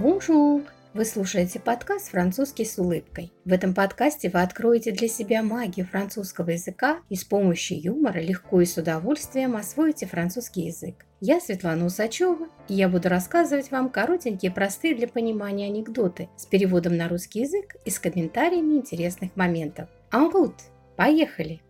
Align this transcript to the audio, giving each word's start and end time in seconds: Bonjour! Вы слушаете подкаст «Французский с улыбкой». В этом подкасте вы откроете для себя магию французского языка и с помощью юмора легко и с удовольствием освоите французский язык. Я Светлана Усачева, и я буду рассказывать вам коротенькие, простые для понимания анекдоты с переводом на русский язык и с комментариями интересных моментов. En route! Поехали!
Bonjour! 0.00 0.62
Вы 0.94 1.04
слушаете 1.04 1.60
подкаст 1.60 2.08
«Французский 2.08 2.64
с 2.64 2.78
улыбкой». 2.78 3.30
В 3.44 3.52
этом 3.52 3.74
подкасте 3.74 4.30
вы 4.30 4.40
откроете 4.40 4.90
для 4.90 5.06
себя 5.06 5.42
магию 5.42 5.86
французского 5.86 6.50
языка 6.50 7.00
и 7.10 7.14
с 7.14 7.24
помощью 7.24 7.80
юмора 7.80 8.18
легко 8.18 8.62
и 8.62 8.64
с 8.64 8.78
удовольствием 8.78 9.54
освоите 9.54 10.06
французский 10.06 10.62
язык. 10.62 11.04
Я 11.20 11.40
Светлана 11.40 11.84
Усачева, 11.84 12.48
и 12.68 12.74
я 12.74 12.88
буду 12.88 13.10
рассказывать 13.10 13.70
вам 13.70 13.90
коротенькие, 13.90 14.50
простые 14.50 14.94
для 14.94 15.08
понимания 15.08 15.66
анекдоты 15.66 16.30
с 16.36 16.46
переводом 16.46 16.96
на 16.96 17.08
русский 17.08 17.40
язык 17.40 17.76
и 17.84 17.90
с 17.90 17.98
комментариями 17.98 18.76
интересных 18.76 19.36
моментов. 19.36 19.90
En 20.10 20.32
route! 20.32 20.60
Поехали! 20.96 21.60